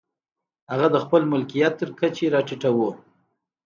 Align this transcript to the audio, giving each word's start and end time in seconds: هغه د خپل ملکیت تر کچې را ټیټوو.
هغه 0.71 0.87
د 0.91 0.97
خپل 1.03 1.21
ملکیت 1.31 1.73
تر 1.81 1.89
کچې 1.99 2.27
را 2.33 2.41
ټیټوو. 2.47 2.89